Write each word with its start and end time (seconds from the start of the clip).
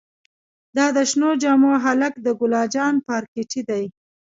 دا 0.75 0.85
د 0.97 0.97
شنو 1.09 1.29
جامو 1.41 1.71
هلک 1.85 2.13
د 2.25 2.27
ګلا 2.39 2.63
جان 2.75 2.95
پارکټې 3.07 3.61
دې. 3.69 3.83